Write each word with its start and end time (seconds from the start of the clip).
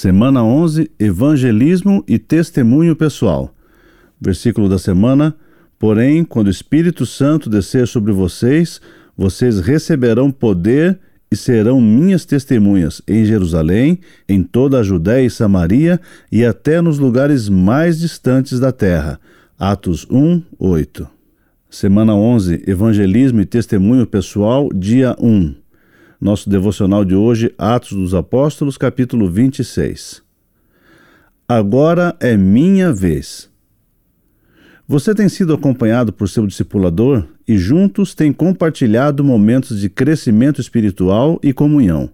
Semana 0.00 0.42
11 0.42 0.90
Evangelismo 0.98 2.02
e 2.08 2.18
testemunho 2.18 2.96
pessoal. 2.96 3.54
Versículo 4.18 4.66
da 4.66 4.78
semana: 4.78 5.36
Porém, 5.78 6.24
quando 6.24 6.46
o 6.46 6.50
Espírito 6.50 7.04
Santo 7.04 7.50
descer 7.50 7.86
sobre 7.86 8.10
vocês, 8.10 8.80
vocês 9.14 9.60
receberão 9.60 10.30
poder 10.30 10.98
e 11.30 11.36
serão 11.36 11.82
minhas 11.82 12.24
testemunhas 12.24 13.02
em 13.06 13.26
Jerusalém, 13.26 14.00
em 14.26 14.42
toda 14.42 14.80
a 14.80 14.82
Judéia 14.82 15.26
e 15.26 15.30
Samaria 15.30 16.00
e 16.32 16.46
até 16.46 16.80
nos 16.80 16.98
lugares 16.98 17.50
mais 17.50 17.98
distantes 17.98 18.58
da 18.58 18.72
terra. 18.72 19.20
Atos 19.58 20.06
1, 20.10 20.42
8. 20.58 21.06
Semana 21.68 22.14
11 22.14 22.64
Evangelismo 22.66 23.42
e 23.42 23.44
testemunho 23.44 24.06
pessoal, 24.06 24.70
dia 24.74 25.14
1. 25.20 25.56
Nosso 26.20 26.50
devocional 26.50 27.02
de 27.02 27.14
hoje, 27.14 27.54
Atos 27.56 27.92
dos 27.92 28.12
Apóstolos, 28.12 28.76
capítulo 28.76 29.26
26. 29.30 30.22
Agora 31.48 32.14
é 32.20 32.36
minha 32.36 32.92
vez. 32.92 33.48
Você 34.86 35.14
tem 35.14 35.30
sido 35.30 35.54
acompanhado 35.54 36.12
por 36.12 36.28
seu 36.28 36.46
discipulador 36.46 37.24
e 37.48 37.56
juntos 37.56 38.14
têm 38.14 38.34
compartilhado 38.34 39.24
momentos 39.24 39.80
de 39.80 39.88
crescimento 39.88 40.60
espiritual 40.60 41.40
e 41.42 41.54
comunhão. 41.54 42.10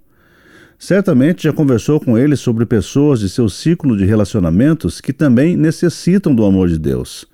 Certamente 0.78 1.42
já 1.42 1.52
conversou 1.52 1.98
com 1.98 2.16
ele 2.16 2.36
sobre 2.36 2.64
pessoas 2.64 3.19
de 3.19 3.28
seu 3.28 3.48
ciclo 3.48 3.97
de 3.97 4.05
relacionamentos 4.05 5.00
que 5.00 5.12
também 5.12 5.56
necessitam 5.56 6.33
do 6.33 6.45
amor 6.45 6.69
de 6.69 6.78
Deus. 6.78 7.27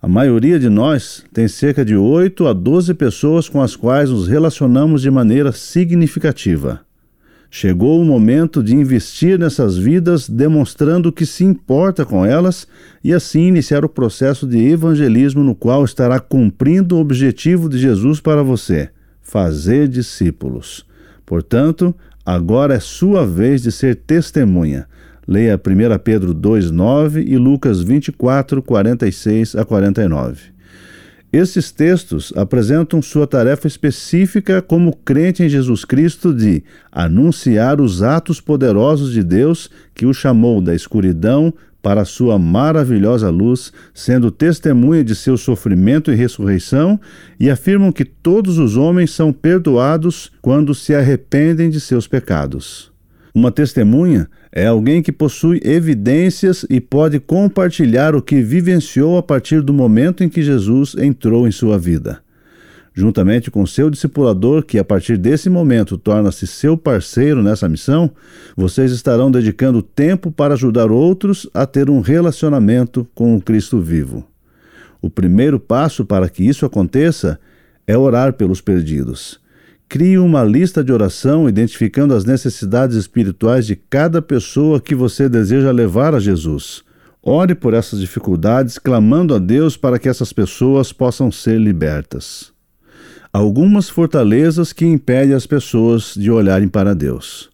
A 0.00 0.06
maioria 0.06 0.58
de 0.58 0.68
nós 0.68 1.24
tem 1.32 1.48
cerca 1.48 1.82
de 1.82 1.96
8 1.96 2.46
a 2.46 2.52
12 2.52 2.92
pessoas 2.92 3.48
com 3.48 3.62
as 3.62 3.74
quais 3.74 4.10
nos 4.10 4.28
relacionamos 4.28 5.00
de 5.00 5.10
maneira 5.10 5.52
significativa. 5.52 6.80
Chegou 7.50 8.02
o 8.02 8.04
momento 8.04 8.62
de 8.62 8.74
investir 8.74 9.38
nessas 9.38 9.78
vidas, 9.78 10.28
demonstrando 10.28 11.10
que 11.10 11.24
se 11.24 11.44
importa 11.44 12.04
com 12.04 12.26
elas 12.26 12.68
e 13.02 13.14
assim 13.14 13.46
iniciar 13.46 13.86
o 13.86 13.88
processo 13.88 14.46
de 14.46 14.58
evangelismo 14.58 15.42
no 15.42 15.54
qual 15.54 15.82
estará 15.82 16.20
cumprindo 16.20 16.96
o 16.96 17.00
objetivo 17.00 17.66
de 17.66 17.78
Jesus 17.78 18.20
para 18.20 18.42
você: 18.42 18.90
fazer 19.22 19.88
discípulos. 19.88 20.84
Portanto, 21.24 21.94
agora 22.24 22.74
é 22.74 22.80
sua 22.80 23.26
vez 23.26 23.62
de 23.62 23.72
ser 23.72 23.96
testemunha. 23.96 24.86
Leia 25.26 25.56
1 25.56 25.98
Pedro 26.04 26.32
2,9 26.32 27.26
e 27.26 27.36
Lucas 27.36 27.82
24, 27.82 28.62
46 28.62 29.56
a 29.56 29.64
49. 29.64 30.56
Esses 31.32 31.72
textos 31.72 32.32
apresentam 32.36 33.02
sua 33.02 33.26
tarefa 33.26 33.66
específica 33.66 34.62
como 34.62 34.96
crente 34.96 35.42
em 35.42 35.48
Jesus 35.48 35.84
Cristo 35.84 36.32
de 36.32 36.62
anunciar 36.92 37.80
os 37.80 38.02
atos 38.02 38.40
poderosos 38.40 39.12
de 39.12 39.24
Deus 39.24 39.68
que 39.92 40.06
o 40.06 40.14
chamou 40.14 40.60
da 40.60 40.74
escuridão 40.74 41.52
para 41.82 42.02
a 42.02 42.04
sua 42.04 42.38
maravilhosa 42.38 43.28
luz, 43.28 43.72
sendo 43.92 44.30
testemunha 44.30 45.04
de 45.04 45.14
seu 45.14 45.36
sofrimento 45.36 46.10
e 46.10 46.14
ressurreição, 46.14 46.98
e 47.38 47.50
afirmam 47.50 47.92
que 47.92 48.04
todos 48.04 48.58
os 48.58 48.76
homens 48.76 49.10
são 49.10 49.32
perdoados 49.32 50.32
quando 50.40 50.74
se 50.74 50.94
arrependem 50.94 51.68
de 51.68 51.80
seus 51.80 52.08
pecados. 52.08 52.95
Uma 53.36 53.52
testemunha 53.52 54.30
é 54.50 54.66
alguém 54.66 55.02
que 55.02 55.12
possui 55.12 55.60
evidências 55.62 56.64
e 56.70 56.80
pode 56.80 57.20
compartilhar 57.20 58.14
o 58.14 58.22
que 58.22 58.40
vivenciou 58.40 59.18
a 59.18 59.22
partir 59.22 59.60
do 59.60 59.74
momento 59.74 60.24
em 60.24 60.28
que 60.30 60.40
Jesus 60.40 60.96
entrou 60.96 61.46
em 61.46 61.50
sua 61.50 61.78
vida. 61.78 62.22
Juntamente 62.94 63.50
com 63.50 63.66
seu 63.66 63.90
discipulador, 63.90 64.64
que 64.64 64.78
a 64.78 64.84
partir 64.84 65.18
desse 65.18 65.50
momento 65.50 65.98
torna-se 65.98 66.46
seu 66.46 66.78
parceiro 66.78 67.42
nessa 67.42 67.68
missão, 67.68 68.10
vocês 68.56 68.90
estarão 68.90 69.30
dedicando 69.30 69.82
tempo 69.82 70.32
para 70.32 70.54
ajudar 70.54 70.90
outros 70.90 71.46
a 71.52 71.66
ter 71.66 71.90
um 71.90 72.00
relacionamento 72.00 73.06
com 73.14 73.36
o 73.36 73.42
Cristo 73.42 73.82
vivo. 73.82 74.26
O 75.02 75.10
primeiro 75.10 75.60
passo 75.60 76.06
para 76.06 76.30
que 76.30 76.42
isso 76.42 76.64
aconteça 76.64 77.38
é 77.86 77.98
orar 77.98 78.32
pelos 78.32 78.62
perdidos. 78.62 79.44
Crie 79.88 80.18
uma 80.18 80.42
lista 80.42 80.82
de 80.82 80.92
oração 80.92 81.48
identificando 81.48 82.12
as 82.12 82.24
necessidades 82.24 82.96
espirituais 82.96 83.66
de 83.66 83.76
cada 83.76 84.20
pessoa 84.20 84.80
que 84.80 84.96
você 84.96 85.28
deseja 85.28 85.70
levar 85.70 86.12
a 86.12 86.18
Jesus. 86.18 86.82
Ore 87.22 87.54
por 87.54 87.72
essas 87.72 88.00
dificuldades, 88.00 88.78
clamando 88.78 89.32
a 89.32 89.38
Deus 89.38 89.76
para 89.76 89.98
que 89.98 90.08
essas 90.08 90.32
pessoas 90.32 90.92
possam 90.92 91.30
ser 91.30 91.60
libertas. 91.60 92.52
Algumas 93.32 93.88
fortalezas 93.88 94.72
que 94.72 94.84
impedem 94.84 95.34
as 95.34 95.46
pessoas 95.46 96.14
de 96.16 96.32
olharem 96.32 96.68
para 96.68 96.94
Deus: 96.94 97.48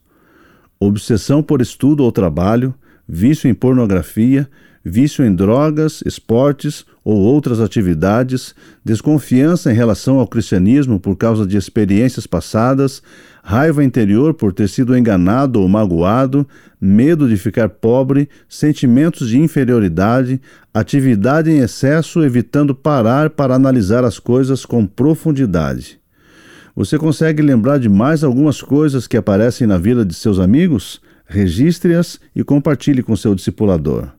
obsessão 0.79 1.43
por 1.43 1.61
estudo 1.61 2.03
ou 2.03 2.11
trabalho, 2.11 2.73
vício 3.07 3.47
em 3.47 3.53
pornografia, 3.53 4.49
vício 4.83 5.25
em 5.25 5.33
drogas, 5.33 6.03
esportes 6.05 6.85
ou 7.03 7.17
outras 7.17 7.59
atividades, 7.59 8.53
desconfiança 8.83 9.71
em 9.71 9.75
relação 9.75 10.19
ao 10.19 10.27
cristianismo 10.27 10.99
por 10.99 11.15
causa 11.15 11.45
de 11.45 11.57
experiências 11.57 12.27
passadas, 12.27 13.01
raiva 13.43 13.83
interior 13.83 14.33
por 14.33 14.53
ter 14.53 14.67
sido 14.67 14.97
enganado 14.97 15.61
ou 15.61 15.67
magoado, 15.67 16.47
medo 16.79 17.29
de 17.29 17.37
ficar 17.37 17.69
pobre, 17.69 18.29
sentimentos 18.47 19.29
de 19.29 19.39
inferioridade, 19.39 20.41
atividade 20.73 21.49
em 21.49 21.59
excesso 21.59 22.23
evitando 22.23 22.75
parar 22.75 23.29
para 23.29 23.55
analisar 23.55 24.03
as 24.03 24.19
coisas 24.19 24.65
com 24.65 24.85
profundidade. 24.85 25.99
Você 26.75 26.97
consegue 26.97 27.41
lembrar 27.41 27.77
de 27.77 27.87
mais 27.87 28.23
algumas 28.23 28.61
coisas 28.61 29.07
que 29.07 29.15
aparecem 29.15 29.67
na 29.67 29.77
vida 29.77 30.03
de 30.03 30.13
seus 30.13 30.39
amigos? 30.39 30.99
Registre-as 31.25 32.19
e 32.35 32.43
compartilhe 32.43 33.03
com 33.03 33.15
seu 33.15 33.35
discipulador. 33.35 34.09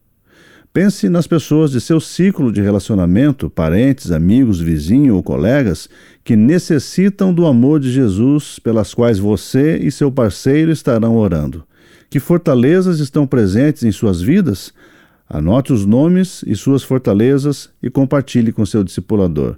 Pense 0.74 1.08
nas 1.08 1.24
pessoas 1.28 1.70
de 1.70 1.80
seu 1.80 2.00
ciclo 2.00 2.50
de 2.50 2.60
relacionamento, 2.60 3.48
parentes, 3.48 4.10
amigos, 4.10 4.60
vizinhos 4.60 5.14
ou 5.14 5.22
colegas, 5.22 5.88
que 6.24 6.34
necessitam 6.34 7.32
do 7.32 7.46
amor 7.46 7.78
de 7.78 7.92
Jesus, 7.92 8.58
pelas 8.58 8.92
quais 8.92 9.16
você 9.16 9.78
e 9.78 9.92
seu 9.92 10.10
parceiro 10.10 10.72
estarão 10.72 11.16
orando. 11.16 11.62
Que 12.10 12.18
fortalezas 12.18 12.98
estão 12.98 13.24
presentes 13.24 13.84
em 13.84 13.92
suas 13.92 14.20
vidas? 14.20 14.74
Anote 15.28 15.72
os 15.72 15.86
nomes 15.86 16.42
e 16.44 16.56
suas 16.56 16.82
fortalezas 16.82 17.70
e 17.80 17.88
compartilhe 17.88 18.50
com 18.50 18.66
seu 18.66 18.82
discipulador. 18.82 19.54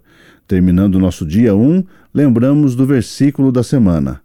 Terminando 0.46 0.98
nosso 0.98 1.24
dia 1.24 1.56
1, 1.56 1.82
lembramos 2.12 2.76
do 2.76 2.84
versículo 2.84 3.50
da 3.50 3.62
semana. 3.62 4.20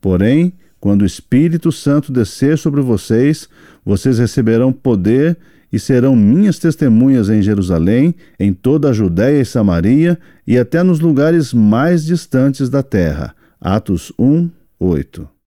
Porém, 0.00 0.52
quando 0.80 1.02
o 1.02 1.06
Espírito 1.06 1.72
Santo 1.72 2.12
descer 2.12 2.58
sobre 2.58 2.80
vocês, 2.80 3.48
vocês 3.84 4.18
receberão 4.18 4.72
poder 4.72 5.36
e 5.72 5.78
serão 5.78 6.14
minhas 6.14 6.58
testemunhas 6.58 7.28
em 7.28 7.42
Jerusalém, 7.42 8.14
em 8.38 8.52
toda 8.52 8.90
a 8.90 8.92
Judéia 8.92 9.40
e 9.40 9.44
Samaria 9.44 10.18
e 10.46 10.58
até 10.58 10.82
nos 10.82 11.00
lugares 11.00 11.52
mais 11.52 12.04
distantes 12.04 12.68
da 12.68 12.82
terra. 12.82 13.34
Atos 13.60 14.12
1, 14.18 14.48
8. 14.78 15.35